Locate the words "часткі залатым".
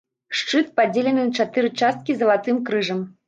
1.83-2.61